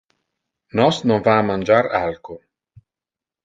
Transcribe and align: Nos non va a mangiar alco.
Nos 0.79 0.95
non 1.11 1.21
va 1.29 1.37
a 1.41 1.45
mangiar 1.51 1.83
alco. 2.03 2.41